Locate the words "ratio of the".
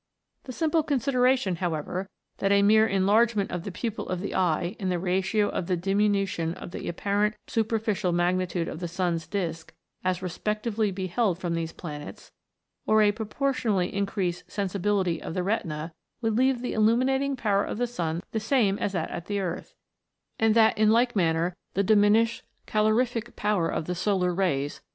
4.97-5.77